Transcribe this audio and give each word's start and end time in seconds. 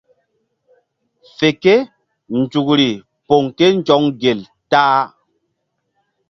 Fe 1.35 1.49
ke 1.61 1.75
nzukri 2.39 2.89
poŋ 3.27 3.43
ké 3.57 3.65
nzɔŋ 3.79 4.03
gel 4.21 4.39
ta-a. 4.71 5.01